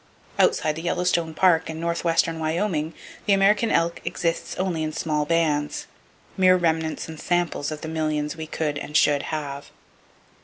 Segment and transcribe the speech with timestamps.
[0.39, 2.95] Outside the Yellowstone Park and northwestern Wyoming,
[3.27, 8.47] the American elk exists only in small bands—mere remnants and samples of the millions we
[8.47, 9.69] could and should have.